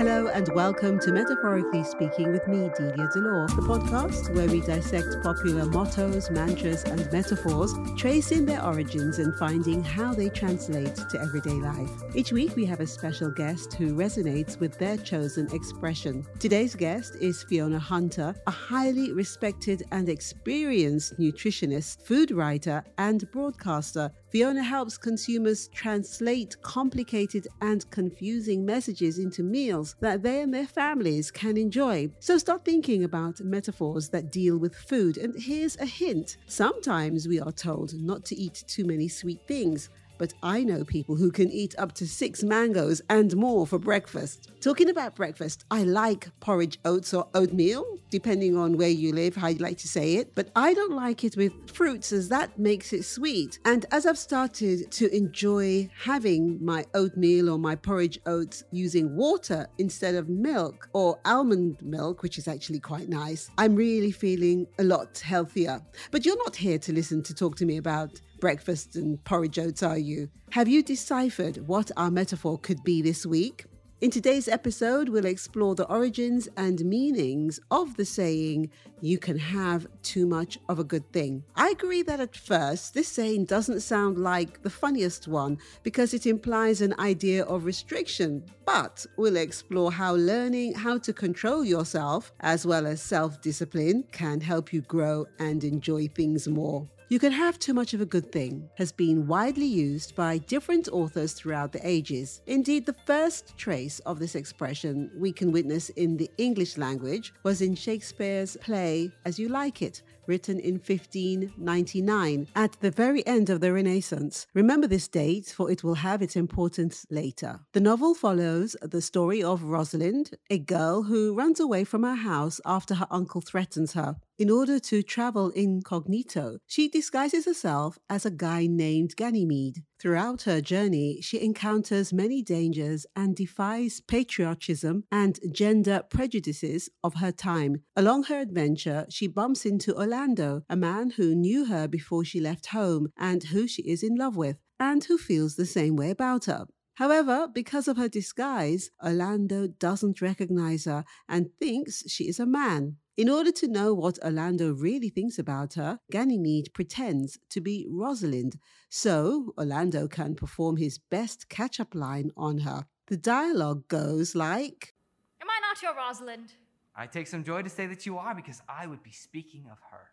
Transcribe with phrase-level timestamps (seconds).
[0.00, 5.22] Hello and welcome to Metaphorically Speaking with me, Delia Delore, the podcast where we dissect
[5.22, 11.52] popular mottos, mantras, and metaphors, tracing their origins and finding how they translate to everyday
[11.52, 11.90] life.
[12.14, 16.26] Each week we have a special guest who resonates with their chosen expression.
[16.38, 24.10] Today's guest is Fiona Hunter, a highly respected and experienced nutritionist, food writer, and broadcaster.
[24.30, 31.32] Fiona helps consumers translate complicated and confusing messages into meals that they and their families
[31.32, 32.08] can enjoy.
[32.20, 35.18] So start thinking about metaphors that deal with food.
[35.18, 39.88] And here's a hint sometimes we are told not to eat too many sweet things
[40.20, 44.52] but I know people who can eat up to six mangoes and more for breakfast.
[44.60, 49.48] Talking about breakfast, I like porridge oats or oatmeal, depending on where you live, how
[49.48, 52.92] you like to say it, but I don't like it with fruits as that makes
[52.92, 53.60] it sweet.
[53.64, 59.68] And as I've started to enjoy having my oatmeal or my porridge oats using water
[59.78, 64.84] instead of milk or almond milk, which is actually quite nice, I'm really feeling a
[64.84, 65.80] lot healthier.
[66.10, 69.82] But you're not here to listen to talk to me about breakfast and porridge oats,
[69.82, 70.30] are you?
[70.50, 73.66] Have you deciphered what our metaphor could be this week?
[74.00, 78.70] In today's episode, we'll explore the origins and meanings of the saying,
[79.02, 81.44] you can have too much of a good thing.
[81.54, 86.26] I agree that at first, this saying doesn't sound like the funniest one because it
[86.26, 92.64] implies an idea of restriction, but we'll explore how learning how to control yourself, as
[92.64, 96.88] well as self discipline, can help you grow and enjoy things more.
[97.10, 100.88] You can have too much of a good thing has been widely used by different
[100.92, 102.40] authors throughout the ages.
[102.46, 107.62] Indeed, the first trace of this expression we can witness in the English language was
[107.62, 113.60] in Shakespeare's play As You Like It, written in 1599, at the very end of
[113.60, 114.46] the Renaissance.
[114.54, 117.58] Remember this date, for it will have its importance later.
[117.72, 122.60] The novel follows the story of Rosalind, a girl who runs away from her house
[122.64, 124.14] after her uncle threatens her.
[124.40, 129.82] In order to travel incognito, she disguises herself as a guy named Ganymede.
[130.00, 137.32] Throughout her journey, she encounters many dangers and defies patriotism and gender prejudices of her
[137.32, 137.82] time.
[137.94, 142.68] Along her adventure, she bumps into Orlando, a man who knew her before she left
[142.68, 146.46] home and who she is in love with, and who feels the same way about
[146.46, 146.66] her.
[146.94, 152.96] However, because of her disguise, Orlando doesn't recognize her and thinks she is a man.
[153.20, 158.58] In order to know what Orlando really thinks about her, Ganymede pretends to be Rosalind,
[158.88, 162.86] so Orlando can perform his best catch up line on her.
[163.08, 164.94] The dialogue goes like
[165.38, 166.54] Am I not your Rosalind?
[166.96, 169.76] I take some joy to say that you are because I would be speaking of
[169.90, 170.12] her.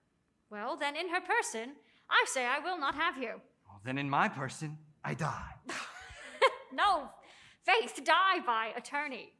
[0.50, 1.78] Well, then, in her person,
[2.10, 3.40] I say I will not have you.
[3.70, 5.54] Well, then in my person, I die.
[6.74, 7.08] no,
[7.68, 9.34] Faith, die by attorney.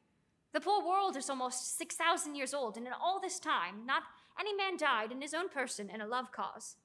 [0.54, 4.04] The poor world is almost 6,000 years old, and in all this time, not
[4.40, 6.78] any man died in his own person in a love cause.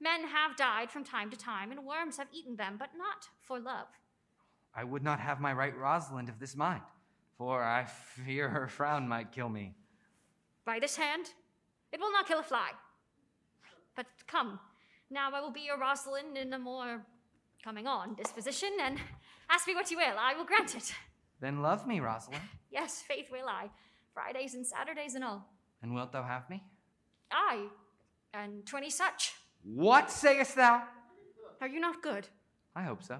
[0.00, 3.60] Men have died from time to time, and worms have eaten them, but not for
[3.60, 3.86] love.
[4.74, 6.82] I would not have my right Rosalind of this mind,
[7.38, 9.74] for I fear her frown might kill me.
[10.64, 11.26] By this hand,
[11.92, 12.70] it will not kill a fly.
[13.94, 14.58] But come,
[15.10, 17.04] now I will be your Rosalind in a more
[17.62, 18.98] coming on disposition, and
[19.48, 20.92] ask me what you will, I will grant it.
[21.44, 22.40] Then love me, Rosalind.
[22.70, 23.68] Yes, faith will I.
[24.14, 25.46] Fridays and Saturdays and all.
[25.82, 26.62] And wilt thou have me?
[27.30, 27.66] Aye,
[28.32, 29.34] and twenty such.
[29.62, 30.84] What sayest thou?
[31.60, 32.28] Are you not good?
[32.74, 33.18] I hope so.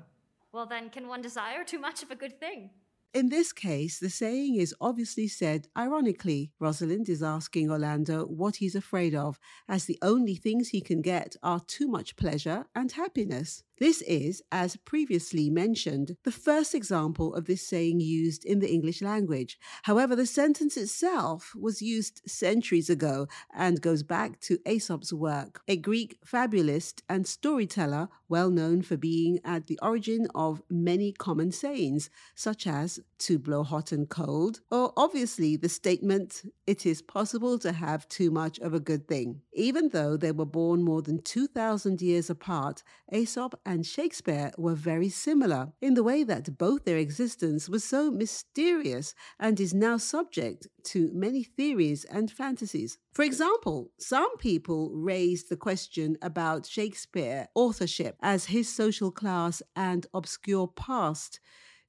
[0.53, 2.71] Well, then, can one desire too much of a good thing?
[3.13, 6.51] In this case, the saying is obviously said ironically.
[6.59, 11.37] Rosalind is asking Orlando what he's afraid of, as the only things he can get
[11.43, 13.65] are too much pleasure and happiness.
[13.79, 19.03] This is, as previously mentioned, the first example of this saying used in the English
[19.03, 19.59] language.
[19.83, 25.77] However, the sentence itself was used centuries ago and goes back to Aesop's work, a
[25.77, 32.11] Greek fabulist and storyteller well known for being at the origin of many common sayings,
[32.37, 37.73] such as to blow hot and cold, or obviously the statement, it is possible to
[37.73, 39.41] have too much of a good thing.
[39.55, 45.09] Even though they were born more than 2,000 years apart, Aesop and Shakespeare were very
[45.09, 50.69] similar in the way that both their existence was so mysterious and is now subject
[50.85, 52.99] to many theories and fantasies.
[53.15, 60.07] For example, some people raised the question about Shakespeare authorship as his social class and
[60.13, 61.41] obscure past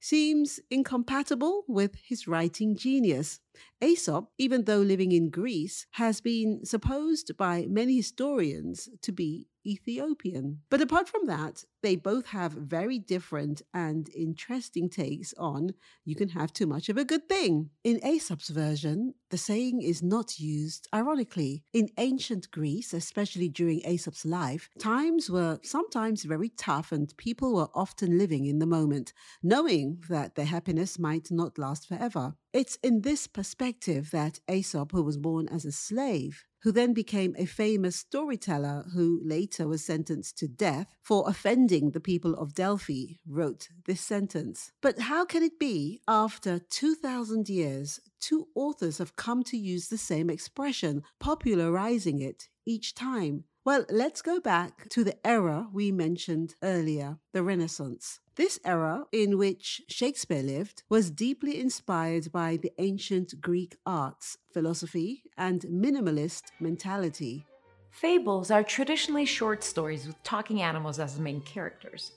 [0.06, 3.40] seems incompatible with his writing genius.
[3.82, 10.60] Aesop, even though living in Greece, has been supposed by many historians to be Ethiopian.
[10.70, 15.70] But apart from that, they both have very different and interesting takes on
[16.04, 17.70] you can have too much of a good thing.
[17.84, 21.64] In Aesop's version, the saying is not used ironically.
[21.72, 27.68] In ancient Greece, especially during Aesop's life, times were sometimes very tough and people were
[27.74, 29.12] often living in the moment,
[29.42, 32.34] knowing that their happiness might not last forever.
[32.56, 37.36] It's in this perspective that Aesop, who was born as a slave, who then became
[37.36, 43.18] a famous storyteller who later was sentenced to death for offending the people of Delphi,
[43.28, 44.72] wrote this sentence.
[44.80, 49.98] But how can it be, after 2,000 years, two authors have come to use the
[49.98, 53.44] same expression, popularizing it each time?
[53.66, 58.20] Well, let's go back to the era we mentioned earlier, the Renaissance.
[58.36, 65.22] This era, in which Shakespeare lived, was deeply inspired by the ancient Greek arts, philosophy,
[65.38, 67.46] and minimalist mentality.
[67.90, 72.12] Fables are traditionally short stories with talking animals as the main characters.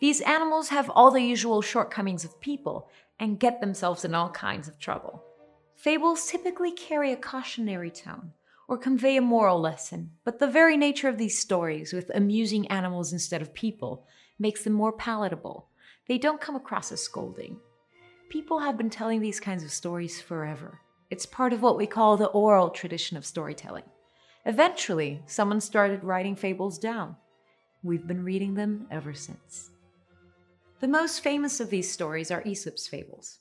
[0.00, 2.88] These animals have all the usual shortcomings of people
[3.20, 5.22] and get themselves in all kinds of trouble.
[5.76, 8.32] Fables typically carry a cautionary tone
[8.68, 13.12] or convey a moral lesson, but the very nature of these stories, with amusing animals
[13.12, 14.06] instead of people,
[14.38, 15.68] makes them more palatable.
[16.06, 17.58] They don't come across as scolding.
[18.28, 20.80] People have been telling these kinds of stories forever.
[21.10, 23.84] It's part of what we call the oral tradition of storytelling.
[24.44, 27.16] Eventually, someone started writing fables down.
[27.82, 29.70] We've been reading them ever since.
[30.80, 33.40] The most famous of these stories are Aesop's fables.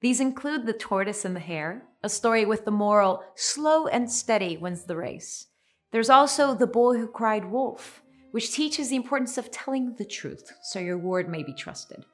[0.00, 4.56] These include The Tortoise and the Hare, a story with the moral slow and steady
[4.56, 5.46] wins the race.
[5.90, 8.02] There's also The Boy Who Cried Wolf,
[8.36, 12.04] which teaches the importance of telling the truth so your word may be trusted.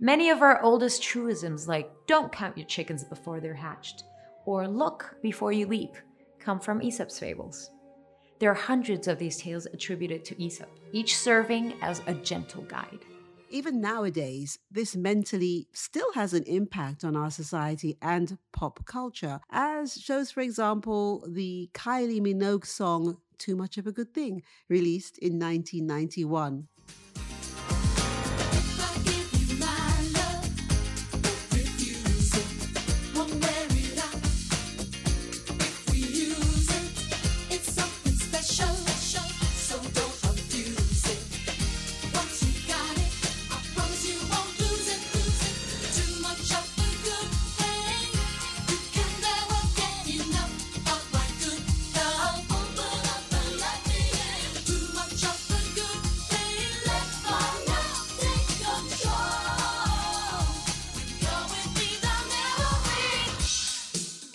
[0.00, 4.04] Many of our oldest truisms, like don't count your chickens before they're hatched,
[4.46, 5.94] or look before you leap,
[6.38, 7.70] come from Aesop's fables.
[8.38, 13.04] There are hundreds of these tales attributed to Aesop, each serving as a gentle guide
[13.50, 19.94] even nowadays, this mentally still has an impact on our society and pop culture, as
[19.94, 25.38] shows, for example, the Kylie Minogue song Too Much of a Good Thing, released in
[25.38, 26.68] 1991.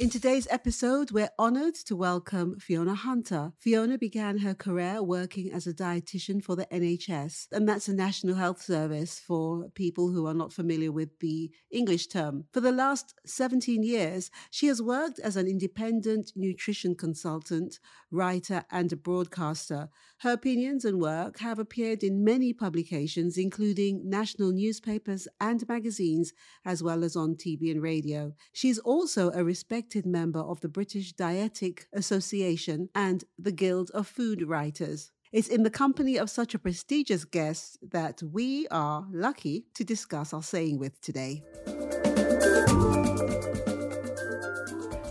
[0.10, 3.54] Today's episode, we're honored to welcome Fiona Hunter.
[3.60, 8.36] Fiona began her career working as a dietitian for the NHS, and that's a National
[8.36, 12.46] Health Service for people who are not familiar with the English term.
[12.52, 17.80] For the last 17 years, she has worked as an independent nutrition consultant,
[18.12, 19.90] writer, and broadcaster.
[20.24, 26.32] Her opinions and work have appeared in many publications, including national newspapers and magazines,
[26.64, 28.32] as well as on TV and radio.
[28.54, 34.08] She is also a respected member of the British Dietetic Association and the Guild of
[34.08, 35.12] Food Writers.
[35.34, 40.34] It's in the company of such a prestigious guest that we are lucky to discuss
[40.34, 41.44] our saying with today.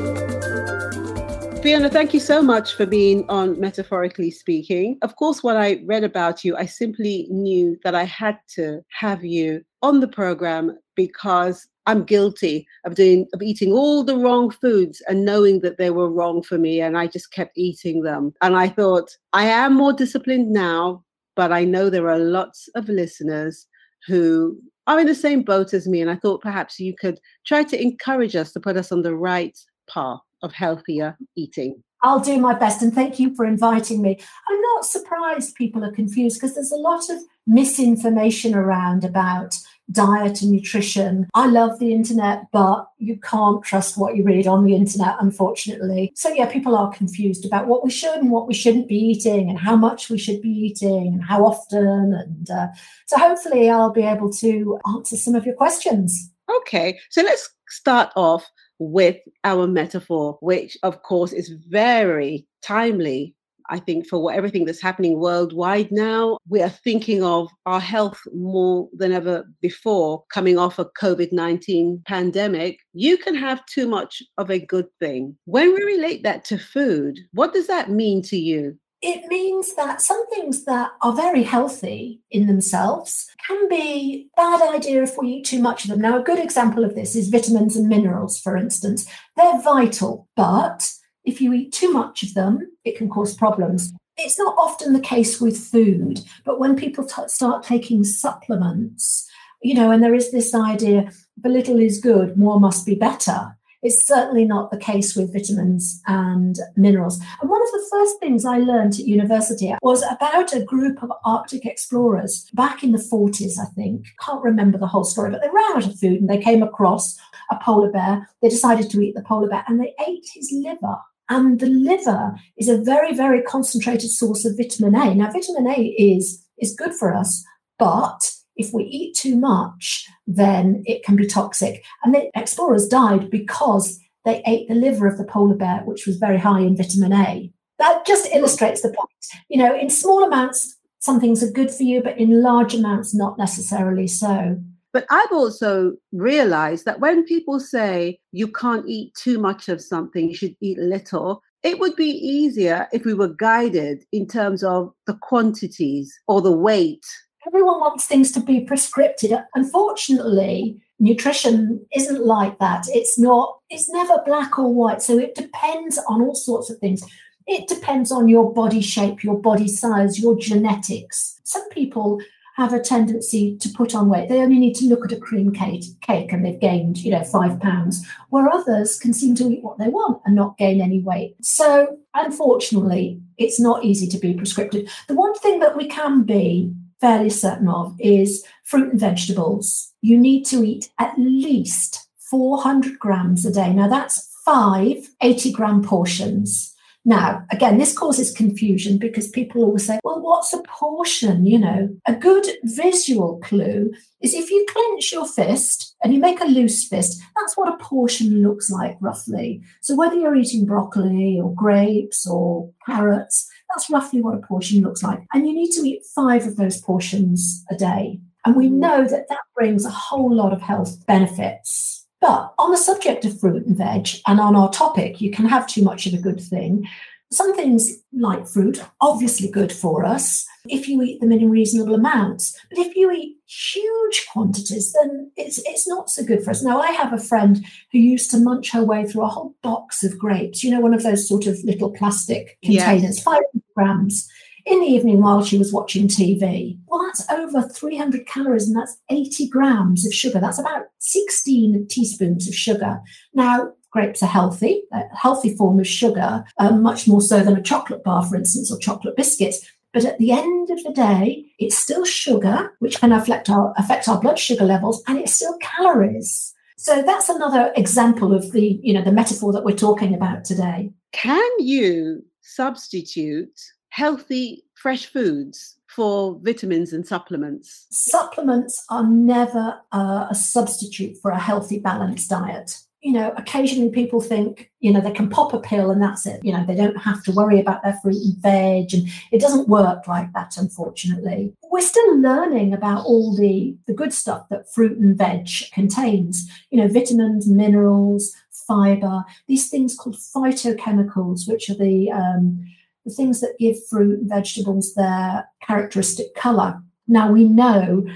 [1.69, 4.97] Fiona, thank you so much for being on Metaphorically Speaking.
[5.03, 9.23] Of course, when I read about you, I simply knew that I had to have
[9.23, 15.03] you on the program because I'm guilty of doing of eating all the wrong foods
[15.09, 18.33] and knowing that they were wrong for me and I just kept eating them.
[18.41, 21.05] And I thought I am more disciplined now,
[21.37, 23.67] but I know there are lots of listeners
[24.07, 27.63] who are in the same boat as me and I thought perhaps you could try
[27.65, 31.83] to encourage us to put us on the right path of healthier eating.
[32.03, 34.19] I'll do my best and thank you for inviting me.
[34.49, 39.57] I'm not surprised people are confused because there's a lot of misinformation around about
[39.91, 41.29] diet and nutrition.
[41.35, 46.13] I love the internet, but you can't trust what you read on the internet, unfortunately.
[46.15, 49.49] So, yeah, people are confused about what we should and what we shouldn't be eating
[49.49, 52.13] and how much we should be eating and how often.
[52.13, 52.69] And uh,
[53.07, 56.31] so, hopefully, I'll be able to answer some of your questions.
[56.61, 63.35] Okay, so let's start off with our metaphor, which of course is very timely.
[63.71, 68.19] I think for what, everything that's happening worldwide now, we are thinking of our health
[68.33, 72.79] more than ever before coming off a COVID 19 pandemic.
[72.95, 75.37] You can have too much of a good thing.
[75.45, 78.79] When we relate that to food, what does that mean to you?
[79.01, 85.03] It means that some things that are very healthy in themselves can be bad idea
[85.03, 86.01] if we eat too much of them.
[86.01, 89.09] Now, a good example of this is vitamins and minerals, for instance.
[89.37, 90.93] They're vital, but
[91.25, 93.93] if you eat too much of them, it can cause problems.
[94.17, 99.29] It's not often the case with food, but when people t- start taking supplements,
[99.63, 103.58] you know, and there is this idea, the little is good, more must be better
[103.83, 107.21] it's certainly not the case with vitamins and minerals.
[107.41, 111.13] And one of the first things I learned at university was about a group of
[111.25, 114.07] Arctic explorers back in the 40s, I think.
[114.25, 117.17] Can't remember the whole story, but they ran out of food and they came across
[117.51, 118.29] a polar bear.
[118.43, 120.97] They decided to eat the polar bear and they ate his liver.
[121.31, 125.15] And the liver is a very, very concentrated source of vitamin A.
[125.15, 127.45] Now, vitamin A is, is good for us,
[127.79, 131.85] but if we eat too much, then it can be toxic.
[132.05, 136.17] And the explorers died because they ate the liver of the polar bear, which was
[136.17, 137.51] very high in vitamin A.
[137.79, 139.09] That just illustrates the point.
[139.49, 143.15] You know, in small amounts, some things are good for you, but in large amounts,
[143.15, 144.61] not necessarily so.
[144.93, 150.29] But I've also realized that when people say you can't eat too much of something,
[150.29, 154.93] you should eat little, it would be easier if we were guided in terms of
[155.07, 157.07] the quantities or the weight
[157.49, 159.43] everyone wants things to be prescripted.
[159.55, 162.87] Unfortunately, nutrition isn't like that.
[162.91, 165.03] It's not, it's never black or white.
[165.03, 167.03] So it depends on all sorts of things.
[167.47, 171.41] It depends on your body shape, your body size, your genetics.
[171.45, 172.21] Some people
[172.57, 174.29] have a tendency to put on weight.
[174.29, 177.23] They only need to look at a cream cake, cake and they've gained, you know,
[177.23, 181.01] five pounds, where others can seem to eat what they want and not gain any
[181.01, 181.37] weight.
[181.41, 184.91] So, unfortunately, it's not easy to be prescriptive.
[185.07, 189.93] The one thing that we can be fairly certain of is fruit and vegetables.
[190.01, 193.73] You need to eat at least 400 grams a day.
[193.73, 196.75] Now, that's five 80 gram portions.
[197.05, 201.47] Now, again, this causes confusion because people always say, well, what's a portion?
[201.47, 203.91] You know, a good visual clue
[204.21, 207.83] is if you clench your fist and you make a loose fist, that's what a
[207.83, 209.63] portion looks like roughly.
[209.81, 215.03] So whether you're eating broccoli or grapes or carrots, that's roughly what a portion looks
[215.03, 215.21] like.
[215.33, 218.21] And you need to eat five of those portions a day.
[218.45, 218.73] And we mm.
[218.73, 222.07] know that that brings a whole lot of health benefits.
[222.21, 225.67] But on the subject of fruit and veg, and on our topic, you can have
[225.67, 226.89] too much of a good thing.
[227.31, 231.95] Some things like fruit, are obviously good for us if you eat them in reasonable
[231.95, 232.59] amounts.
[232.71, 236.63] But if you eat huge quantities, then it's it's not so good for us.
[236.63, 240.03] Now I have a friend who used to munch her way through a whole box
[240.03, 243.23] of grapes, you know, one of those sort of little plastic containers, yes.
[243.23, 243.45] 500
[243.77, 244.29] grams
[244.69, 246.79] in the evening while she was watching TV.
[246.87, 250.41] Well, that's over 300 calories and that's 80 grams of sugar.
[250.41, 253.01] That's about 16 teaspoons of sugar.
[253.33, 257.63] Now, grapes are healthy, a healthy form of sugar, um, much more so than a
[257.63, 259.67] chocolate bar, for instance, or chocolate biscuits.
[259.93, 264.09] But at the end of the day, it's still sugar, which can affect our, affect
[264.09, 266.55] our blood sugar levels, and it's still calories.
[266.77, 270.93] So that's another example of the, you know, the metaphor that we're talking about today.
[271.13, 277.87] Can you substitute healthy fresh foods for vitamins and supplements?
[277.91, 284.21] Supplements are never uh, a substitute for a healthy, balanced diet you know, occasionally people
[284.21, 286.45] think, you know, they can pop a pill and that's it.
[286.45, 288.93] You know, they don't have to worry about their fruit and veg.
[288.93, 291.55] And it doesn't work like that, unfortunately.
[291.71, 296.81] We're still learning about all the, the good stuff that fruit and veg contains, you
[296.81, 302.65] know, vitamins, minerals, fiber, these things called phytochemicals, which are the, um,
[303.05, 306.83] the things that give fruit and vegetables their characteristic color.
[307.07, 308.07] Now we know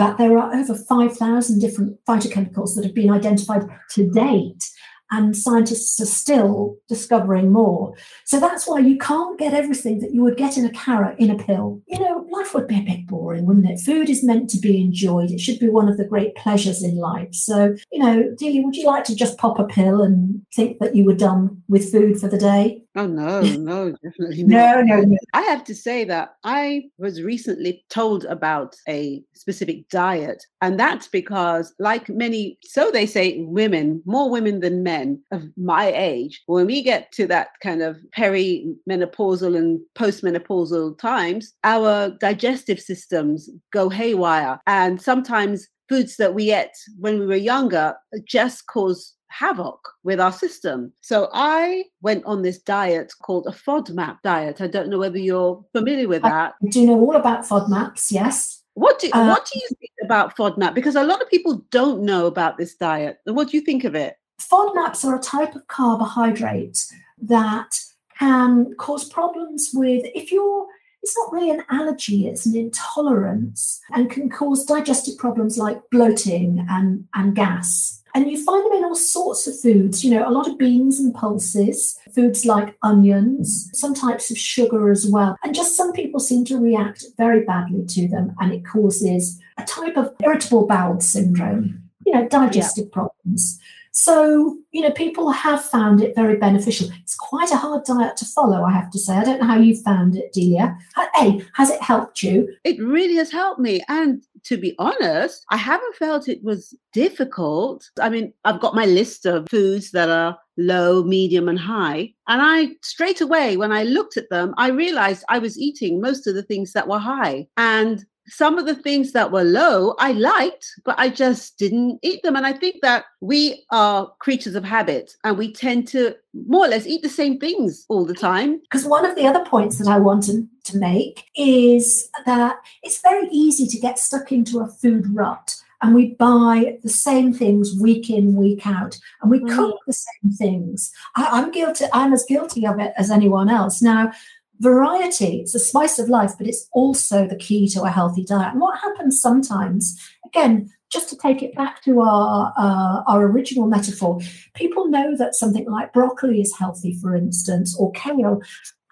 [0.00, 4.70] that there are over 5,000 different phytochemicals that have been identified to date,
[5.10, 7.92] and scientists are still discovering more.
[8.24, 11.30] So that's why you can't get everything that you would get in a carrot in
[11.30, 11.82] a pill.
[11.86, 13.80] You know, life would be a bit boring, wouldn't it?
[13.80, 16.96] Food is meant to be enjoyed, it should be one of the great pleasures in
[16.96, 17.34] life.
[17.34, 20.96] So, you know, Delia, would you like to just pop a pill and think that
[20.96, 22.82] you were done with food for the day?
[22.96, 24.84] Oh no, no, definitely not.
[24.86, 25.16] No, no, no.
[25.32, 31.06] I have to say that I was recently told about a specific diet, and that's
[31.06, 36.66] because, like many, so they say, women, more women than men of my age, when
[36.66, 44.58] we get to that kind of perimenopausal and postmenopausal times, our digestive systems go haywire,
[44.66, 47.94] and sometimes foods that we ate when we were younger
[48.24, 50.92] just cause havoc with our system.
[51.00, 54.60] So I went on this diet called a FODMAP diet.
[54.60, 56.54] I don't know whether you're familiar with that.
[56.62, 58.62] I do know all about FODMAPs, yes.
[58.74, 60.74] What do Uh, what do you think about FODMAP?
[60.74, 63.18] Because a lot of people don't know about this diet.
[63.24, 64.16] What do you think of it?
[64.40, 66.84] FODMAPs are a type of carbohydrate
[67.22, 67.80] that
[68.18, 70.66] can cause problems with, if you're,
[71.02, 76.66] it's not really an allergy, it's an intolerance and can cause digestive problems like bloating
[76.68, 77.99] and, and gas.
[78.14, 80.98] And you find them in all sorts of foods, you know, a lot of beans
[80.98, 85.36] and pulses, foods like onions, some types of sugar as well.
[85.44, 89.64] And just some people seem to react very badly to them, and it causes a
[89.64, 93.60] type of irritable bowel syndrome, you know, digestive problems.
[93.92, 96.88] So, you know, people have found it very beneficial.
[97.02, 99.14] It's quite a hard diet to follow, I have to say.
[99.14, 100.76] I don't know how you found it, Delia.
[100.96, 102.48] Uh, a, has it helped you?
[102.64, 103.82] It really has helped me.
[103.88, 107.90] And to be honest, I haven't felt it was difficult.
[108.00, 112.12] I mean, I've got my list of foods that are low, medium, and high.
[112.28, 116.26] And I straight away, when I looked at them, I realized I was eating most
[116.26, 117.48] of the things that were high.
[117.56, 122.22] And some of the things that were low I liked, but I just didn't eat
[122.22, 122.36] them.
[122.36, 126.14] And I think that we are creatures of habit and we tend to
[126.46, 128.60] more or less eat the same things all the time.
[128.60, 133.28] Because one of the other points that I wanted to make is that it's very
[133.32, 135.56] easy to get stuck into a food rut.
[135.82, 139.56] And we buy the same things week in, week out, and we Mm.
[139.56, 140.92] cook the same things.
[141.16, 143.80] I, I'm guilty, I'm as guilty of it as anyone else.
[143.80, 144.12] Now,
[144.60, 148.52] variety, it's a spice of life, but it's also the key to a healthy diet.
[148.52, 153.66] And what happens sometimes, again, just to take it back to our uh, our original
[153.66, 154.20] metaphor,
[154.54, 158.42] people know that something like broccoli is healthy, for instance, or kale,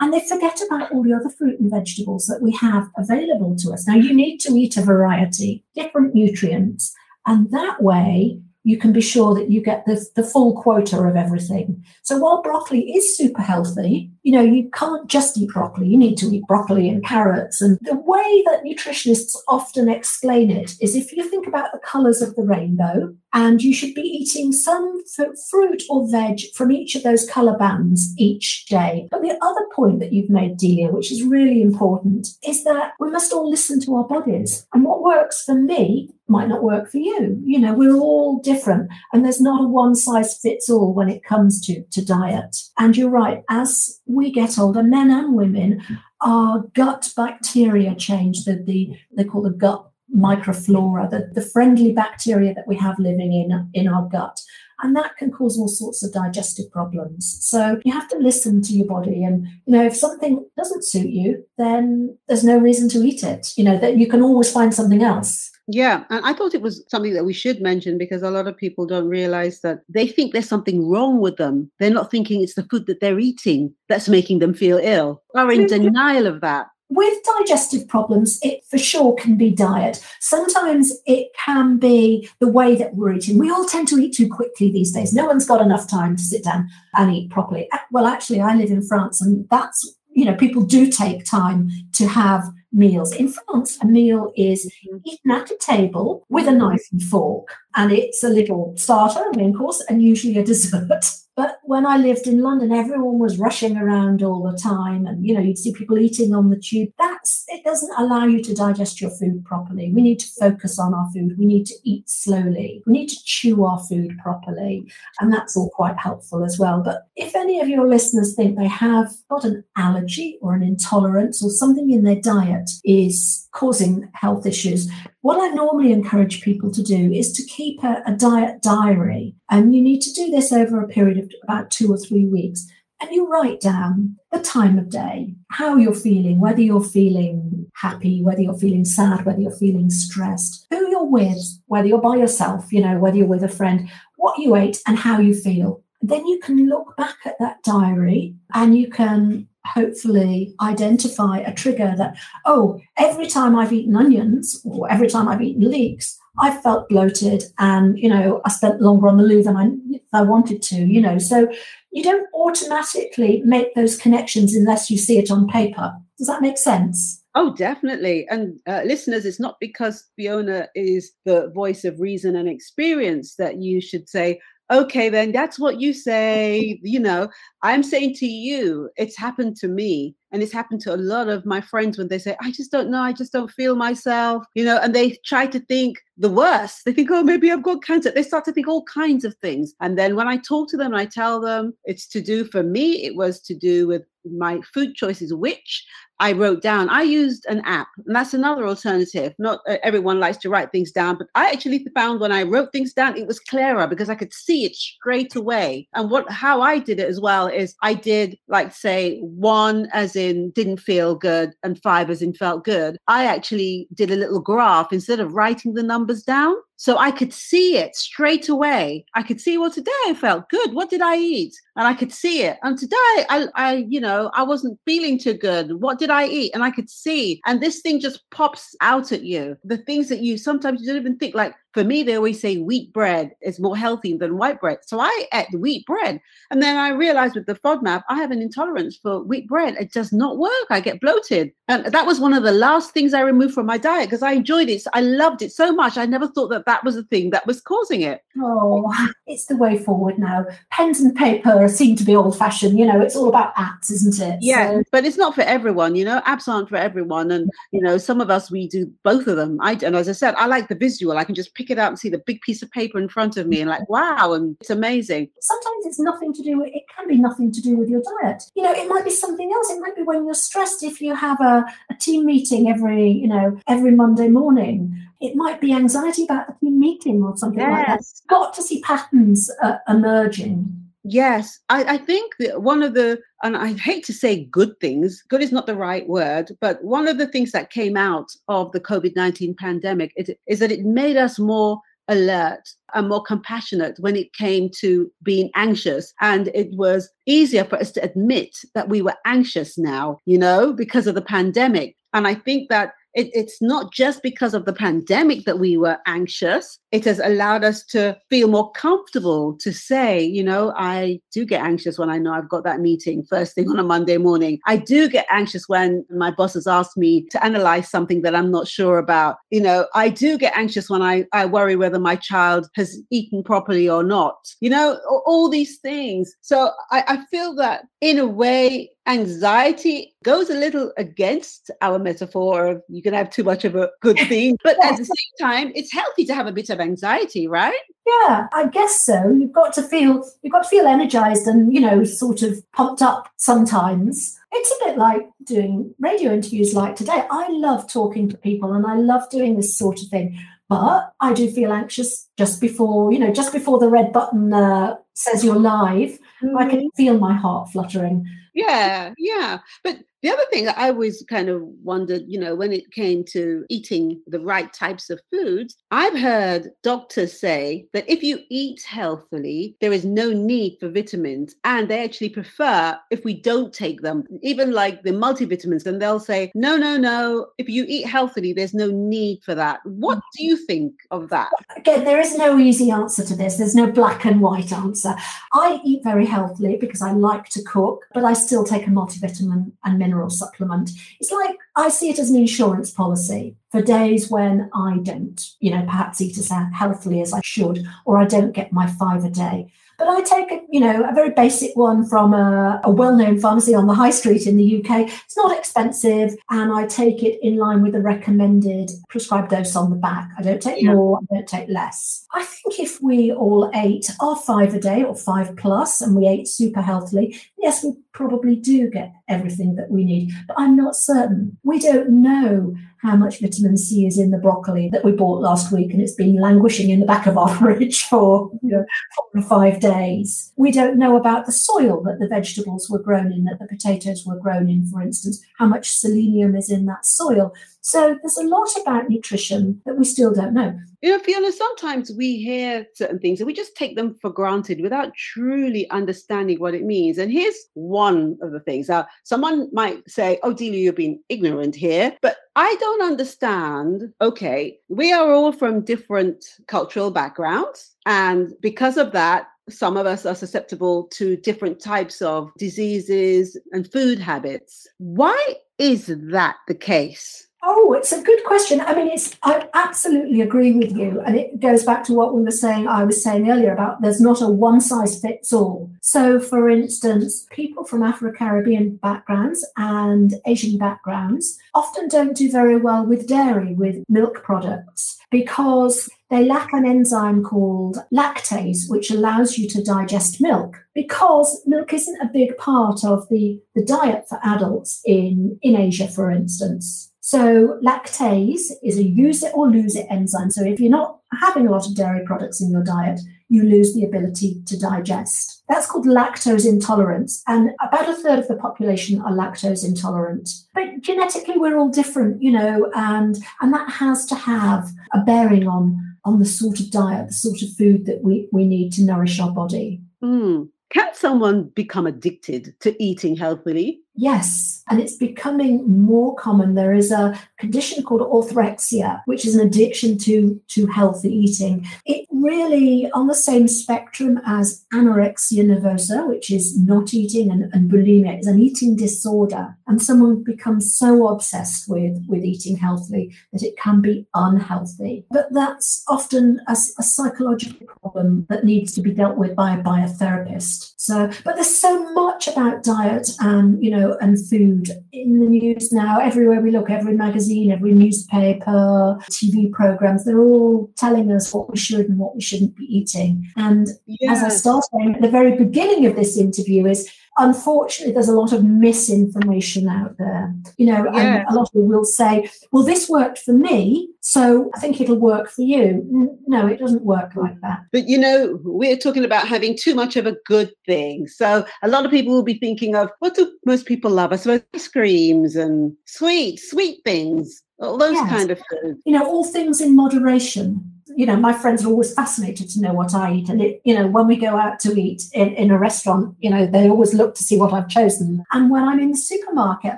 [0.00, 3.72] and they forget about all the other fruit and vegetables that we have available to
[3.72, 3.86] us.
[3.86, 6.94] Now, you need to eat a variety, different nutrients,
[7.26, 11.16] and that way you can be sure that you get the, the full quota of
[11.16, 11.82] everything.
[12.02, 15.88] So while broccoli is super healthy, you know, you can't just eat broccoli.
[15.88, 17.60] You need to eat broccoli and carrots.
[17.60, 22.22] And the way that nutritionists often explain it is if you think about the colors
[22.22, 25.02] of the rainbow, and you should be eating some
[25.50, 29.06] fruit or veg from each of those color bands each day.
[29.10, 33.10] But the other point that you've made, Delia, which is really important, is that we
[33.10, 34.66] must all listen to our bodies.
[34.72, 37.40] And what works for me might not work for you.
[37.44, 41.24] You know, we're all different, and there's not a one size fits all when it
[41.24, 42.56] comes to, to diet.
[42.78, 45.82] And you're right, as we get older, men and women,
[46.22, 48.44] our gut bacteria change.
[48.44, 53.32] The, the they call the gut microflora, the, the friendly bacteria that we have living
[53.32, 54.40] in, in our gut.
[54.80, 57.38] And that can cause all sorts of digestive problems.
[57.40, 59.24] So you have to listen to your body.
[59.24, 63.52] And, you know, if something doesn't suit you, then there's no reason to eat it.
[63.56, 65.50] You know, that you can always find something else.
[65.70, 68.56] Yeah, and I thought it was something that we should mention because a lot of
[68.56, 71.70] people don't realize that they think there's something wrong with them.
[71.78, 75.22] They're not thinking it's the food that they're eating that's making them feel ill.
[75.34, 76.68] Are in denial of that.
[76.90, 80.02] with digestive problems, it for sure can be diet.
[80.20, 83.38] Sometimes it can be the way that we're eating.
[83.38, 85.12] We all tend to eat too quickly these days.
[85.12, 87.68] No one's got enough time to sit down and eat properly.
[87.90, 92.08] Well, actually, I live in France, and that's you know people do take time to
[92.08, 93.14] have meals.
[93.14, 94.98] In France, a meal is mm-hmm.
[95.04, 99.54] eaten at a table with a knife and fork, and it's a little starter, main
[99.54, 101.04] course, and usually a dessert.
[101.38, 105.32] But when I lived in London, everyone was rushing around all the time, and you
[105.32, 106.88] know, you'd see people eating on the tube.
[106.98, 109.92] That's it doesn't allow you to digest your food properly.
[109.94, 111.38] We need to focus on our food.
[111.38, 112.82] We need to eat slowly.
[112.86, 116.82] We need to chew our food properly, and that's all quite helpful as well.
[116.82, 121.40] But if any of your listeners think they have got an allergy or an intolerance
[121.40, 124.88] or something in their diet is causing health issues,
[125.22, 129.34] what I normally encourage people to do is to keep a, a diet diary.
[129.50, 132.66] And you need to do this over a period of about two or three weeks.
[133.00, 138.22] And you write down the time of day, how you're feeling, whether you're feeling happy,
[138.22, 142.72] whether you're feeling sad, whether you're feeling stressed, who you're with, whether you're by yourself,
[142.72, 145.82] you know, whether you're with a friend, what you ate and how you feel.
[146.00, 151.94] Then you can look back at that diary and you can hopefully identify a trigger
[151.98, 156.88] that, oh, every time I've eaten onions or every time I've eaten leeks, I felt
[156.88, 160.76] bloated and, you know, I spent longer on the loo than I, I wanted to,
[160.76, 161.18] you know.
[161.18, 161.48] So
[161.90, 165.92] you don't automatically make those connections unless you see it on paper.
[166.16, 167.22] Does that make sense?
[167.34, 168.26] Oh, definitely.
[168.28, 173.56] And uh, listeners, it's not because Fiona is the voice of reason and experience that
[173.56, 176.78] you should say, okay, then that's what you say.
[176.82, 177.28] You know,
[177.62, 180.14] I'm saying to you, it's happened to me.
[180.30, 182.90] And it's happened to a lot of my friends when they say, I just don't
[182.90, 186.84] know, I just don't feel myself, you know, and they try to think the worst.
[186.84, 188.10] They think, oh, maybe I've got cancer.
[188.10, 189.72] They start to think all kinds of things.
[189.80, 193.06] And then when I talk to them, I tell them it's to do for me,
[193.06, 195.86] it was to do with my food choices, which
[196.20, 196.88] I wrote down.
[196.88, 199.34] I used an app, and that's another alternative.
[199.38, 202.72] Not uh, everyone likes to write things down, but I actually found when I wrote
[202.72, 205.88] things down, it was clearer because I could see it straight away.
[205.94, 210.50] And what how I did it as is I did like say one as in
[210.50, 212.98] didn't feel good and five as in felt good.
[213.06, 216.54] I actually did a little graph instead of writing the numbers down.
[216.78, 219.04] So I could see it straight away.
[219.14, 220.72] I could see, well, today I felt good.
[220.74, 221.52] What did I eat?
[221.74, 222.56] And I could see it.
[222.62, 222.96] And today
[223.28, 225.80] I, I, you know, I wasn't feeling too good.
[225.80, 226.52] What did I eat?
[226.54, 227.40] And I could see.
[227.46, 229.56] And this thing just pops out at you.
[229.64, 232.56] The things that you sometimes you don't even think like, for me, they always say
[232.56, 234.78] wheat bread is more healthy than white bread.
[234.86, 236.20] So I ate wheat bread.
[236.50, 239.76] And then I realized with the FODMAP, I have an intolerance for wheat bread.
[239.78, 240.50] It does not work.
[240.70, 241.52] I get bloated.
[241.68, 244.32] And that was one of the last things I removed from my diet because I
[244.32, 244.82] enjoyed it.
[244.94, 245.98] I loved it so much.
[245.98, 248.22] I never thought that that was the thing that was causing it.
[248.40, 248.92] Oh,
[249.26, 250.46] it's the way forward now.
[250.70, 252.78] Pens and paper seem to be old fashioned.
[252.78, 254.38] You know, it's all about apps, isn't it?
[254.42, 255.96] Yeah, so- but it's not for everyone.
[255.96, 257.30] You know, apps aren't for everyone.
[257.30, 259.58] And, you know, some of us, we do both of them.
[259.60, 261.16] I, and as I said, I like the visual.
[261.16, 263.36] I can just pick it up and see the big piece of paper in front
[263.36, 265.30] of me and like, wow, and it's amazing.
[265.40, 268.42] Sometimes it's nothing to do with, it can be nothing to do with your diet.
[268.54, 269.70] You know, it might be something else.
[269.70, 273.26] It might be when you're stressed, if you have a, a team meeting every, you
[273.26, 274.94] know, every Monday morning.
[275.20, 277.70] It might be anxiety about the team meeting or something yes.
[277.70, 278.04] like that.
[278.28, 280.88] Got to see patterns uh, emerging.
[281.04, 285.22] Yes, I, I, think that one of the, and I hate to say good things,
[285.28, 288.72] good is not the right word, but one of the things that came out of
[288.72, 293.98] the COVID 19 pandemic is, is that it made us more alert and more compassionate
[294.00, 296.12] when it came to being anxious.
[296.20, 300.72] And it was easier for us to admit that we were anxious now, you know,
[300.72, 301.96] because of the pandemic.
[302.14, 305.98] And I think that it, it's not just because of the pandemic that we were
[306.06, 306.78] anxious.
[306.92, 311.62] It has allowed us to feel more comfortable to say, you know, I do get
[311.62, 314.58] anxious when I know I've got that meeting first thing on a Monday morning.
[314.66, 318.50] I do get anxious when my boss has asked me to analyze something that I'm
[318.50, 319.36] not sure about.
[319.50, 323.42] You know, I do get anxious when I, I worry whether my child has eaten
[323.42, 324.36] properly or not.
[324.60, 326.34] You know, all these things.
[326.40, 332.66] So I, I feel that in a way, anxiety goes a little against our metaphor
[332.66, 335.72] of you can have too much of a good thing but at the same time
[335.74, 339.72] it's healthy to have a bit of anxiety right yeah i guess so you've got
[339.72, 344.38] to feel you've got to feel energized and you know sort of pumped up sometimes
[344.52, 348.86] it's a bit like doing radio interviews like today i love talking to people and
[348.86, 353.18] i love doing this sort of thing but I do feel anxious just before, you
[353.18, 356.18] know, just before the red button uh, says you're live.
[356.42, 356.58] Mm-hmm.
[356.58, 356.96] I can mm-hmm.
[356.96, 358.26] feel my heart fluttering.
[358.58, 359.58] Yeah, yeah.
[359.84, 363.64] But the other thing I always kind of wondered, you know, when it came to
[363.68, 369.76] eating the right types of foods, I've heard doctors say that if you eat healthily,
[369.80, 371.54] there is no need for vitamins.
[371.64, 376.20] And they actually prefer if we don't take them, even like the multivitamins, and they'll
[376.20, 379.80] say, no, no, no, if you eat healthily, there's no need for that.
[379.84, 380.22] What mm.
[380.36, 381.50] do you think of that?
[381.76, 383.56] Again, there is no easy answer to this.
[383.56, 385.14] There's no black and white answer.
[385.52, 389.72] I eat very healthily because I like to cook, but I still take a multivitamin
[389.84, 390.90] and mineral supplement.
[391.20, 395.70] It's like I see it as an insurance policy for days when I don't, you
[395.70, 399.30] know, perhaps eat as healthily as I should, or I don't get my five a
[399.30, 399.70] day.
[399.98, 403.74] But I take a, you know, a very basic one from a, a well-known pharmacy
[403.74, 405.08] on the high street in the UK.
[405.08, 409.90] It's not expensive, and I take it in line with the recommended prescribed dose on
[409.90, 410.30] the back.
[410.38, 410.94] I don't take yeah.
[410.94, 412.24] more, I don't take less.
[412.32, 416.28] I think if we all ate our five a day or five plus, and we
[416.28, 420.32] ate super healthily, yes, we probably do get everything that we need.
[420.46, 421.56] But I'm not certain.
[421.64, 425.72] We don't know how much vitamin C is in the broccoli that we bought last
[425.72, 429.42] week, and it's been languishing in the back of our fridge for you know, four
[429.42, 430.52] or five days.
[430.56, 434.24] We don't know about the soil that the vegetables were grown in, that the potatoes
[434.26, 437.52] were grown in, for instance, how much selenium is in that soil.
[437.80, 440.78] So there's a lot about nutrition that we still don't know.
[441.00, 444.80] You know, Fiona, sometimes we hear certain things and we just take them for granted
[444.80, 447.18] without truly understanding what it means.
[447.18, 448.88] And here's one of the things.
[448.88, 452.16] Now, someone might say, Oh, Delia, you're being ignorant here.
[452.20, 454.12] But I don't understand.
[454.20, 457.94] Okay, we are all from different cultural backgrounds.
[458.06, 463.90] And because of that, some of us are susceptible to different types of diseases and
[463.92, 464.86] food habits.
[464.98, 467.47] Why is that the case?
[467.62, 468.80] Oh, it's a good question.
[468.80, 472.42] I mean, it's I absolutely agree with you, and it goes back to what we
[472.42, 472.86] were saying.
[472.86, 475.90] I was saying earlier about there's not a one size fits all.
[476.00, 482.76] So, for instance, people from Afro Caribbean backgrounds and Asian backgrounds often don't do very
[482.76, 489.58] well with dairy, with milk products, because they lack an enzyme called lactase, which allows
[489.58, 490.76] you to digest milk.
[490.94, 496.06] Because milk isn't a big part of the, the diet for adults in, in Asia,
[496.06, 497.12] for instance.
[497.28, 500.50] So lactase is a use it or lose it enzyme.
[500.50, 503.92] So if you're not having a lot of dairy products in your diet, you lose
[503.92, 505.62] the ability to digest.
[505.68, 507.42] That's called lactose intolerance.
[507.46, 510.48] And about a third of the population are lactose intolerant.
[510.72, 515.68] But genetically, we're all different, you know, and, and that has to have a bearing
[515.68, 519.04] on, on the sort of diet, the sort of food that we, we need to
[519.04, 520.00] nourish our body.
[520.24, 520.70] Mm.
[520.90, 524.00] Can someone become addicted to eating healthily?
[524.20, 526.74] Yes, and it's becoming more common.
[526.74, 531.86] There is a condition called orthorexia, which is an addiction to, to healthy eating.
[532.04, 537.88] It really on the same spectrum as anorexia nervosa, which is not eating, and, and
[537.88, 539.76] bulimia is an eating disorder.
[539.86, 545.26] And someone becomes so obsessed with, with eating healthily that it can be unhealthy.
[545.30, 550.00] But that's often a, a psychological problem that needs to be dealt with by, by
[550.00, 551.00] a therapist.
[551.00, 555.92] So, but there's so much about diet and, you know, and food in the news
[555.92, 556.20] now.
[556.20, 561.76] Everywhere we look, every magazine, every newspaper, TV programs, they're all telling us what we
[561.76, 563.50] should and what we shouldn't be eating.
[563.56, 564.38] And yes.
[564.38, 568.52] as I started at the very beginning of this interview, is unfortunately, there's a lot
[568.52, 570.52] of misinformation out there.
[570.76, 571.20] You know, yeah.
[571.20, 575.00] and a lot of people will say, well, this worked for me, so I think
[575.00, 576.36] it'll work for you.
[576.46, 577.80] No, it doesn't work like that.
[577.92, 581.26] But, you know, we're talking about having too much of a good thing.
[581.28, 584.32] So a lot of people will be thinking of what do most people love?
[584.32, 588.28] I suppose ice creams and sweet, sweet things, all those yes.
[588.28, 589.00] kind of foods.
[589.06, 592.92] You know, all things in moderation you know, my friends are always fascinated to know
[592.92, 593.48] what I eat.
[593.48, 596.50] And it, you know, when we go out to eat in, in a restaurant, you
[596.50, 598.44] know, they always look to see what I've chosen.
[598.52, 599.94] And when I'm in the supermarket,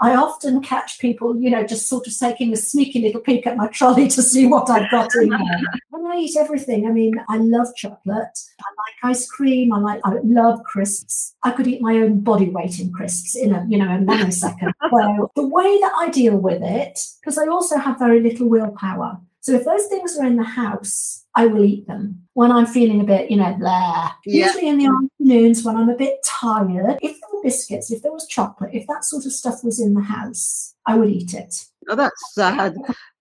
[0.00, 3.56] I often catch people, you know, just sort of taking a sneaky little peek at
[3.56, 5.40] my trolley to see what I've got in there.
[5.92, 6.86] and I eat everything.
[6.86, 8.38] I mean, I love chocolate.
[8.60, 8.70] I
[9.04, 9.72] like ice cream.
[9.72, 11.34] I like, I love crisps.
[11.42, 14.72] I could eat my own body weight in crisps in a, you know, a nanosecond.
[14.90, 19.18] so the way that I deal with it, because I also have very little willpower.
[19.44, 23.02] So if those things are in the house, I will eat them when I'm feeling
[23.02, 24.10] a bit, you know, blah.
[24.24, 24.46] Yeah.
[24.46, 28.10] Usually in the afternoons when I'm a bit tired, if there were biscuits, if there
[28.10, 31.66] was chocolate, if that sort of stuff was in the house, I would eat it.
[31.88, 32.76] Oh, that's sad.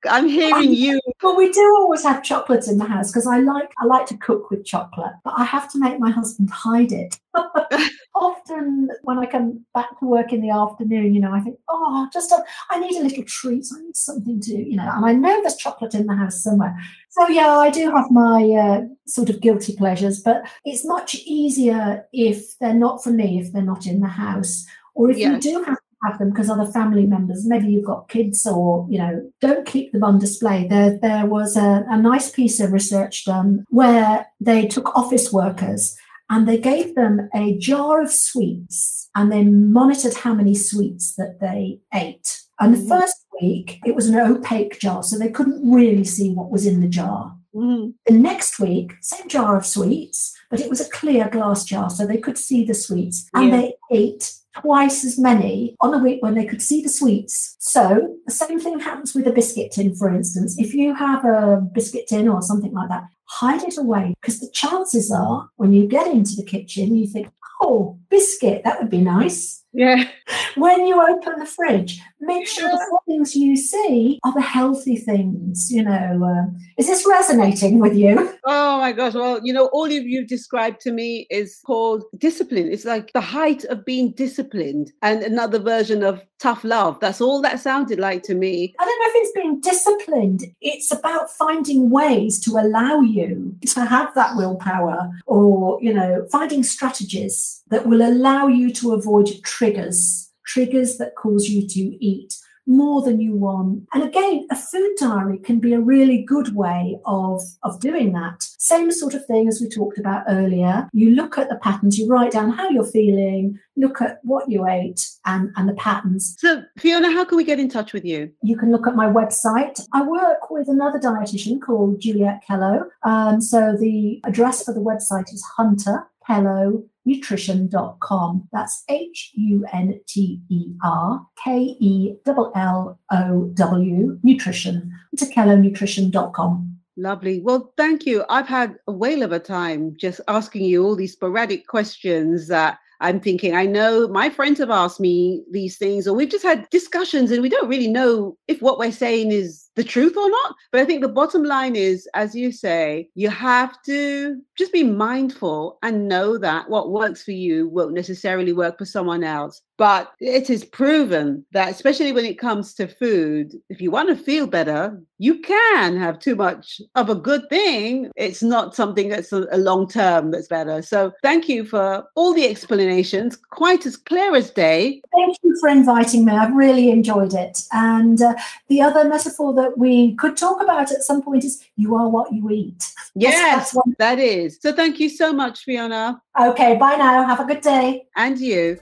[0.09, 0.99] I'm hearing you.
[1.21, 4.17] Well, we do always have chocolates in the house because I like I like to
[4.17, 7.17] cook with chocolate, but I have to make my husband hide it.
[8.15, 12.07] Often, when I come back to work in the afternoon, you know, I think, oh,
[12.13, 13.65] just a, I need a little treat.
[13.73, 16.75] I need something to, you know, and I know there's chocolate in the house somewhere.
[17.09, 22.05] So yeah, I do have my uh, sort of guilty pleasures, but it's much easier
[22.13, 25.43] if they're not for me, if they're not in the house, or if yes.
[25.43, 28.97] you do have have them because other family members, maybe you've got kids or, you
[28.97, 30.67] know, don't keep them on display.
[30.67, 35.95] There, there was a, a nice piece of research done where they took office workers
[36.29, 41.39] and they gave them a jar of sweets and they monitored how many sweets that
[41.39, 42.41] they ate.
[42.59, 42.89] And the mm-hmm.
[42.89, 46.81] first week, it was an opaque jar, so they couldn't really see what was in
[46.81, 47.35] the jar.
[47.53, 47.91] Mm-hmm.
[48.05, 52.05] The next week, same jar of sweets, but it was a clear glass jar, so
[52.05, 53.29] they could see the sweets.
[53.33, 53.57] And yeah.
[53.57, 57.55] they ate twice as many on a week when they could see the sweets.
[57.59, 60.57] So the same thing happens with a biscuit tin, for instance.
[60.59, 64.49] If you have a biscuit tin or something like that, hide it away because the
[64.51, 67.29] chances are when you get into the kitchen, you think,
[67.61, 69.62] oh, biscuit, that would be nice.
[69.73, 70.07] Yeah.
[70.55, 75.71] When you open the fridge, make sure the things you see are the healthy things.
[75.71, 78.31] You know, uh, is this resonating with you?
[78.45, 79.15] Oh my gosh!
[79.15, 82.71] Well, you know, all of you described to me is called discipline.
[82.71, 86.99] It's like the height of being disciplined, and another version of tough love.
[86.99, 88.75] That's all that sounded like to me.
[88.79, 90.43] I don't know if it's being disciplined.
[90.61, 96.63] It's about finding ways to allow you to have that willpower, or you know, finding
[96.63, 99.29] strategies that will allow you to avoid
[99.63, 103.83] triggers, triggers that cause you to eat more than you want.
[103.93, 108.41] And again, a food diary can be a really good way of, of doing that.
[108.41, 110.89] Same sort of thing as we talked about earlier.
[110.93, 114.67] You look at the patterns, you write down how you're feeling, look at what you
[114.67, 116.35] ate and, and the patterns.
[116.39, 118.31] So, Fiona, how can we get in touch with you?
[118.41, 119.85] You can look at my website.
[119.93, 122.85] I work with another dietitian called Juliet Kellow.
[123.03, 128.47] Um, so the address for the website is Hunter Kellow nutrition.com.
[128.51, 136.77] That's H U N T E R K E L L O W, nutrition, nutrition.com.
[136.95, 137.41] Lovely.
[137.41, 138.23] Well, thank you.
[138.29, 142.77] I've had a whale of a time just asking you all these sporadic questions that
[142.99, 146.69] I'm thinking, I know my friends have asked me these things, or we've just had
[146.69, 150.55] discussions and we don't really know if what we're saying is the truth or not.
[150.71, 154.83] But I think the bottom line is, as you say, you have to just be
[154.83, 159.61] mindful and know that what works for you won't necessarily work for someone else.
[159.77, 164.15] But it is proven that, especially when it comes to food, if you want to
[164.15, 168.11] feel better, you can have too much of a good thing.
[168.15, 170.81] It's not something that's a, long term that's better.
[170.81, 175.01] So, thank you for all the explanations, quite as clear as day.
[175.15, 176.33] Thank you for inviting me.
[176.33, 177.61] I've really enjoyed it.
[177.71, 178.35] And uh,
[178.67, 182.33] the other metaphor that we could talk about at some point is you are what
[182.33, 182.91] you eat.
[183.15, 184.57] Yes, that's, that's that is.
[184.59, 186.19] So, thank you so much, Fiona.
[186.41, 187.23] Okay, bye now.
[187.27, 188.07] Have a good day.
[188.15, 188.79] And you.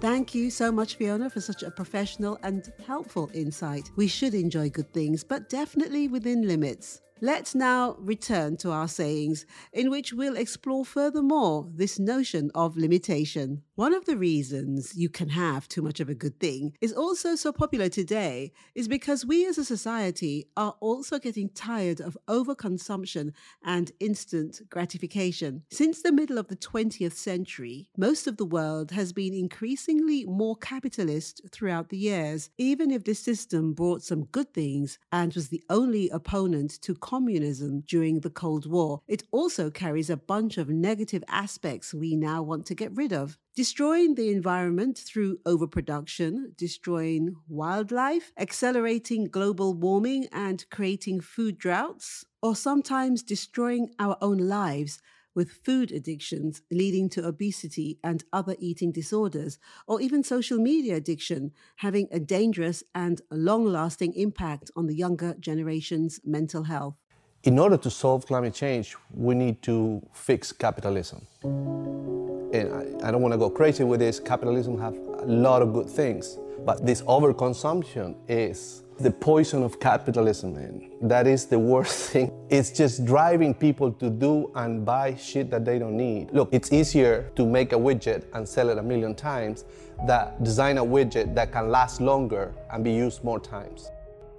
[0.00, 3.90] Thank you so much, Fiona, for such a professional and helpful insight.
[3.96, 7.00] We should enjoy good things, but definitely within limits.
[7.22, 13.60] Let's now return to our sayings, in which we'll explore furthermore this notion of limitation.
[13.74, 17.34] One of the reasons you can have too much of a good thing is also
[17.34, 23.32] so popular today is because we as a society are also getting tired of overconsumption
[23.62, 25.64] and instant gratification.
[25.70, 30.56] Since the middle of the 20th century, most of the world has been increasingly more
[30.56, 35.62] capitalist throughout the years, even if this system brought some good things and was the
[35.68, 41.24] only opponent to communism during the Cold War, it also carries a bunch of negative
[41.26, 43.36] aspects we now want to get rid of.
[43.56, 52.54] Destroying the environment through overproduction, destroying wildlife, accelerating global warming, and creating food droughts, or
[52.54, 55.00] sometimes destroying our own lives
[55.34, 61.52] with food addictions leading to obesity and other eating disorders, or even social media addiction
[61.76, 66.96] having a dangerous and long lasting impact on the younger generation's mental health.
[67.44, 71.26] In order to solve climate change, we need to fix capitalism.
[71.42, 74.20] And I don't want to go crazy with this.
[74.20, 80.54] Capitalism has a lot of good things, but this overconsumption is the poison of capitalism,
[80.54, 80.90] man.
[81.00, 82.30] That is the worst thing.
[82.50, 86.30] It's just driving people to do and buy shit that they don't need.
[86.32, 89.64] Look, it's easier to make a widget and sell it a million times
[90.06, 93.90] than design a widget that can last longer and be used more times.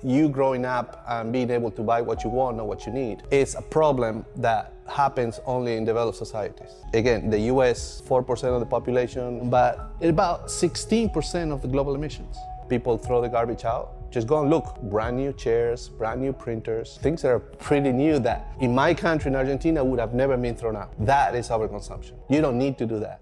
[0.04, 3.24] You growing up and being able to buy what you want or what you need
[3.32, 6.69] is a problem that happens only in developed societies.
[6.93, 12.36] Again, the US, 4% of the population, but about 16% of the global emissions.
[12.69, 14.80] People throw the garbage out just go and look.
[14.84, 19.30] Brand new chairs, brand new printers, things that are pretty new that in my country,
[19.30, 20.93] in Argentina, would have never been thrown out.
[21.06, 22.13] That is overconsumption.
[22.30, 23.21] You don't need to do that.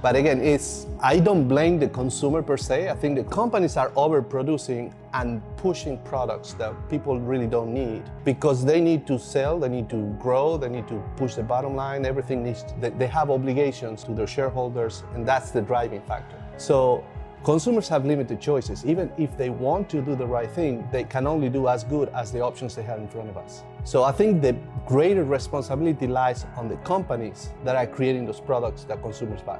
[0.00, 2.88] But again, it's I don't blame the consumer per se.
[2.88, 8.64] I think the companies are overproducing and pushing products that people really don't need because
[8.64, 12.04] they need to sell, they need to grow, they need to push the bottom line.
[12.04, 16.36] Everything needs to, they have obligations to their shareholders, and that's the driving factor.
[16.56, 17.04] So
[17.44, 18.86] Consumers have limited choices.
[18.86, 22.08] Even if they want to do the right thing, they can only do as good
[22.10, 23.64] as the options they have in front of us.
[23.82, 28.84] So I think the greater responsibility lies on the companies that are creating those products
[28.84, 29.58] that consumers buy.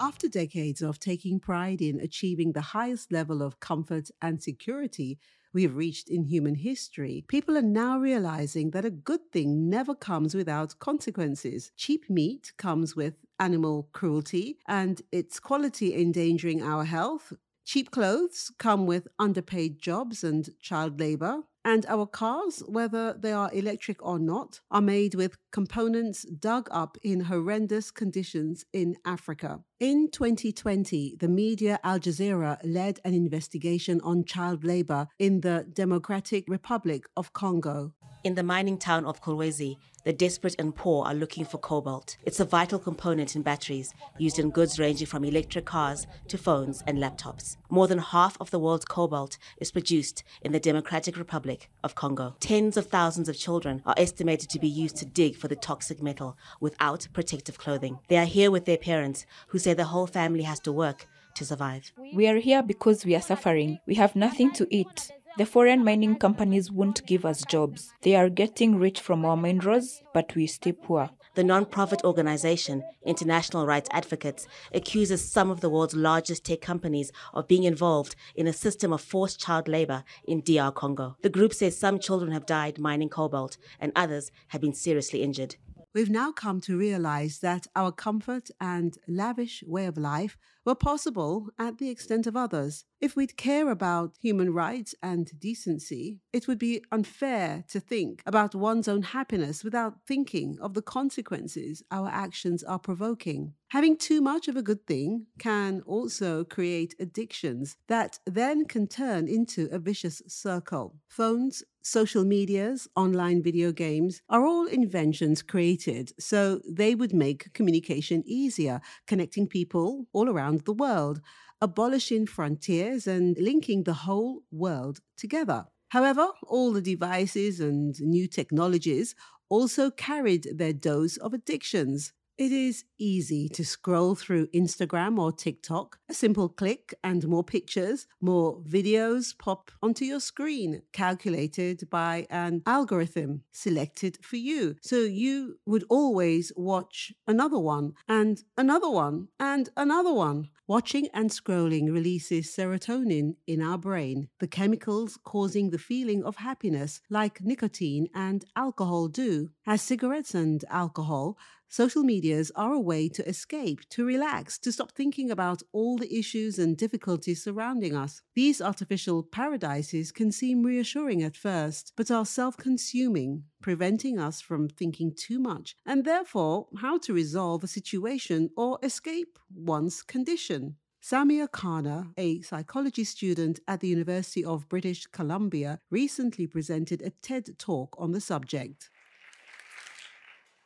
[0.00, 5.18] After decades of taking pride in achieving the highest level of comfort and security
[5.52, 9.94] we have reached in human history, people are now realizing that a good thing never
[9.94, 11.72] comes without consequences.
[11.76, 17.32] Cheap meat comes with animal cruelty and its quality endangering our health.
[17.64, 21.42] Cheap clothes come with underpaid jobs and child labor.
[21.68, 26.96] And our cars, whether they are electric or not, are made with components dug up
[27.02, 29.60] in horrendous conditions in Africa.
[29.78, 36.44] In 2020, the media Al Jazeera led an investigation on child labor in the Democratic
[36.48, 37.92] Republic of Congo.
[38.24, 39.76] In the mining town of Kolwezi,
[40.08, 42.16] the desperate and poor are looking for cobalt.
[42.24, 46.82] It's a vital component in batteries, used in goods ranging from electric cars to phones
[46.86, 47.58] and laptops.
[47.68, 52.34] More than half of the world's cobalt is produced in the Democratic Republic of Congo.
[52.40, 56.02] Tens of thousands of children are estimated to be used to dig for the toxic
[56.02, 57.98] metal without protective clothing.
[58.08, 61.44] They are here with their parents, who say the whole family has to work to
[61.44, 61.92] survive.
[62.14, 63.78] We are here because we are suffering.
[63.86, 65.12] We have nothing to eat.
[65.38, 67.94] The foreign mining companies won't give us jobs.
[68.02, 71.10] They are getting rich from our minerals, but we stay poor.
[71.36, 77.46] The non-profit organization International Rights Advocates accuses some of the world's largest tech companies of
[77.46, 81.16] being involved in a system of forced child labor in DR Congo.
[81.22, 85.54] The group says some children have died mining cobalt and others have been seriously injured.
[85.94, 91.50] We've now come to realize that our comfort and lavish way of life were possible
[91.60, 92.84] at the extent of others.
[93.00, 98.56] If we'd care about human rights and decency, it would be unfair to think about
[98.56, 103.54] one's own happiness without thinking of the consequences our actions are provoking.
[103.68, 109.28] Having too much of a good thing can also create addictions that then can turn
[109.28, 110.96] into a vicious circle.
[111.06, 118.24] Phones, social medias, online video games are all inventions created so they would make communication
[118.26, 121.20] easier, connecting people all around the world,
[121.60, 125.66] abolishing frontiers and linking the whole world together.
[125.88, 129.14] However, all the devices and new technologies
[129.48, 132.12] also carried their dose of addictions.
[132.36, 135.98] It is easy to scroll through Instagram or TikTok.
[136.08, 142.62] A simple click and more pictures, more videos pop onto your screen, calculated by an
[142.64, 144.76] algorithm selected for you.
[144.82, 150.50] So you would always watch another one and another one and another one.
[150.68, 157.00] Watching and scrolling releases serotonin in our brain, the chemicals causing the feeling of happiness,
[157.08, 159.48] like nicotine and alcohol do.
[159.66, 161.38] As cigarettes and alcohol,
[161.70, 166.12] Social medias are a way to escape, to relax, to stop thinking about all the
[166.12, 168.22] issues and difficulties surrounding us.
[168.34, 174.68] These artificial paradises can seem reassuring at first, but are self consuming, preventing us from
[174.68, 180.76] thinking too much, and therefore how to resolve a situation or escape one's condition.
[181.02, 187.58] Samia Khanna, a psychology student at the University of British Columbia, recently presented a TED
[187.58, 188.90] talk on the subject.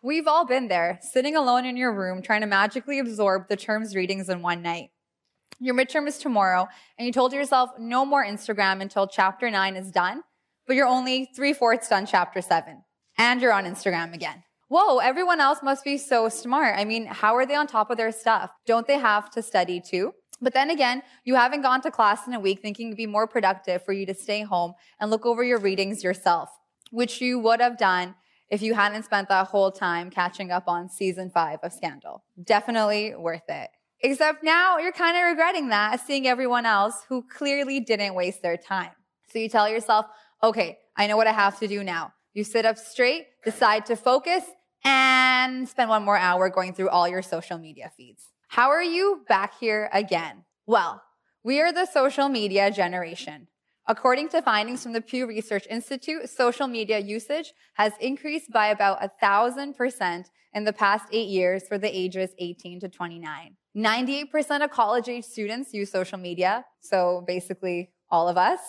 [0.05, 3.94] We've all been there, sitting alone in your room trying to magically absorb the term's
[3.94, 4.90] readings in one night.
[5.61, 6.66] Your midterm is tomorrow,
[6.98, 10.24] and you told yourself no more Instagram until chapter nine is done,
[10.66, 12.82] but you're only three fourths done chapter seven,
[13.16, 14.42] and you're on Instagram again.
[14.66, 16.76] Whoa, everyone else must be so smart.
[16.76, 18.50] I mean, how are they on top of their stuff?
[18.66, 20.14] Don't they have to study too?
[20.40, 23.28] But then again, you haven't gone to class in a week thinking it'd be more
[23.28, 26.48] productive for you to stay home and look over your readings yourself,
[26.90, 28.16] which you would have done
[28.53, 32.22] if you hadn't spent that whole time catching up on season five of Scandal.
[32.44, 33.70] Definitely worth it.
[34.00, 38.59] Except now you're kind of regretting that, seeing everyone else who clearly didn't waste their
[38.59, 38.90] time.
[39.32, 40.05] So you tell yourself,
[40.42, 42.12] okay, I know what I have to do now.
[42.34, 44.44] You sit up straight, decide to focus,
[44.84, 48.26] and spend one more hour going through all your social media feeds.
[48.48, 50.44] How are you back here again?
[50.66, 51.03] Well,
[51.42, 53.48] we are the social media generation.
[53.89, 59.03] According to findings from the Pew Research Institute, social media usage has increased by about
[59.03, 63.57] a thousand percent in the past eight years for the ages 18 to 29.
[63.76, 66.64] 98% of college age students use social media.
[66.80, 68.61] So basically all of us.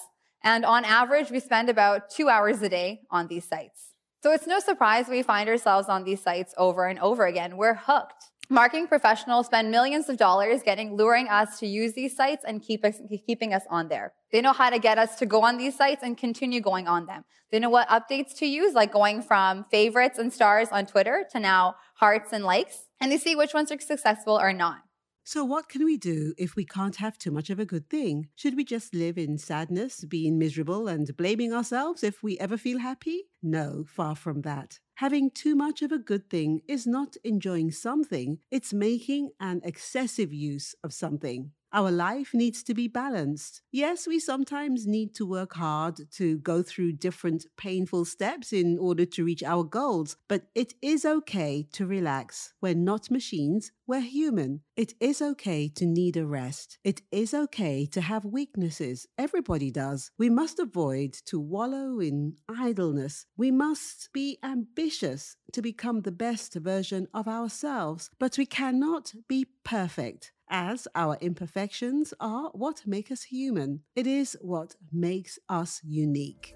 [0.43, 3.91] And on average, we spend about two hours a day on these sites.
[4.23, 7.57] So it's no surprise we find ourselves on these sites over and over again.
[7.57, 8.31] We're hooked.
[8.49, 12.83] Marketing professionals spend millions of dollars getting luring us to use these sites and keep
[12.83, 14.13] us, keeping us on there.
[14.31, 17.05] They know how to get us to go on these sites and continue going on
[17.05, 17.23] them.
[17.51, 21.39] They know what updates to use, like going from favorites and stars on Twitter to
[21.39, 22.89] now hearts and likes.
[22.99, 24.82] And they see which ones are successful or not.
[25.25, 28.27] So, what can we do if we can't have too much of a good thing?
[28.35, 32.79] Should we just live in sadness, being miserable, and blaming ourselves if we ever feel
[32.79, 33.23] happy?
[33.41, 34.79] No, far from that.
[34.95, 40.33] Having too much of a good thing is not enjoying something, it's making an excessive
[40.33, 41.51] use of something.
[41.75, 43.63] Our life needs to be balanced.
[43.71, 49.05] Yes, we sometimes need to work hard to go through different painful steps in order
[49.05, 52.53] to reach our goals, but it is okay to relax.
[52.61, 54.61] We're not machines, we're human.
[54.77, 56.77] It is okay to need a rest.
[56.83, 59.07] It is okay to have weaknesses.
[59.17, 60.11] Everybody does.
[60.17, 63.25] We must avoid to wallow in idleness.
[63.35, 69.47] We must be ambitious to become the best version of ourselves, but we cannot be
[69.63, 73.81] perfect as our imperfections are what make us human.
[73.95, 76.53] It is what makes us unique.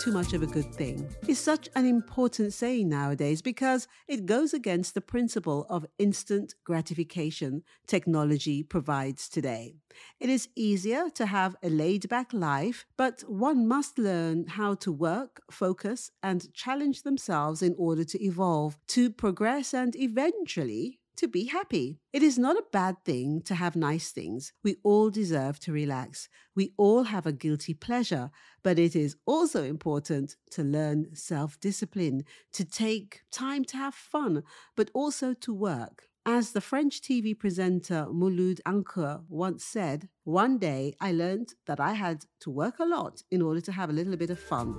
[0.00, 1.14] Too much of a good thing.
[1.28, 7.64] is such an important saying nowadays because it goes against the principle of instant gratification
[7.86, 9.74] technology provides today.
[10.18, 14.90] It is easier to have a laid back life, but one must learn how to
[14.90, 21.44] work, focus, and challenge themselves in order to evolve, to progress, and eventually to be
[21.44, 22.00] happy.
[22.14, 24.54] It is not a bad thing to have nice things.
[24.64, 26.30] We all deserve to relax.
[26.56, 28.30] We all have a guilty pleasure,
[28.62, 34.44] but it is also important to learn self discipline, to take time to have fun,
[34.76, 36.04] but also to work.
[36.24, 41.92] As the French TV presenter Mouloud Achour once said, one day I learned that I
[41.92, 44.74] had to work a lot in order to have a little bit of fun.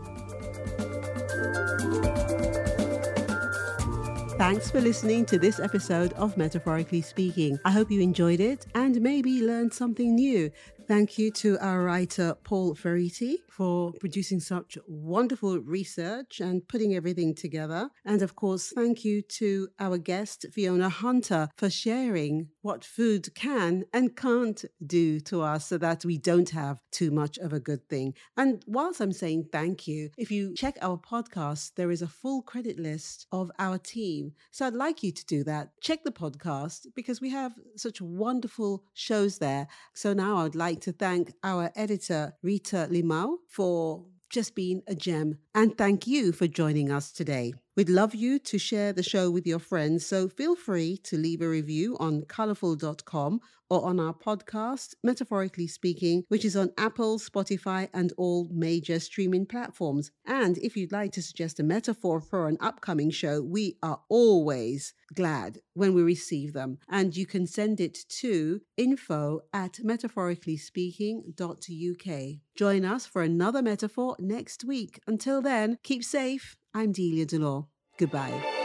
[4.41, 7.59] Thanks for listening to this episode of Metaphorically Speaking.
[7.63, 10.49] I hope you enjoyed it and maybe learned something new.
[10.91, 17.33] Thank you to our writer Paul Ferretti for producing such wonderful research and putting everything
[17.33, 17.89] together.
[18.03, 23.85] And of course, thank you to our guest Fiona Hunter for sharing what food can
[23.93, 27.87] and can't do to us so that we don't have too much of a good
[27.87, 28.13] thing.
[28.35, 32.41] And whilst I'm saying thank you, if you check our podcast, there is a full
[32.41, 34.33] credit list of our team.
[34.49, 35.69] So I'd like you to do that.
[35.79, 39.69] Check the podcast because we have such wonderful shows there.
[39.93, 44.95] So now I would like to thank our editor, Rita Limau, for just being a
[44.95, 45.37] gem.
[45.53, 47.53] And thank you for joining us today.
[47.75, 51.41] We'd love you to share the show with your friends, so feel free to leave
[51.41, 53.41] a review on colorful.com
[53.71, 59.45] or on our podcast, Metaphorically Speaking, which is on Apple, Spotify, and all major streaming
[59.45, 60.11] platforms.
[60.25, 64.93] And if you'd like to suggest a metaphor for an upcoming show, we are always
[65.15, 66.79] glad when we receive them.
[66.89, 72.35] And you can send it to info at metaphoricallyspeaking.uk.
[72.55, 74.99] Join us for another metaphor next week.
[75.41, 76.55] Until then, keep safe.
[76.71, 77.65] I'm Delia Delore.
[77.97, 78.60] Goodbye.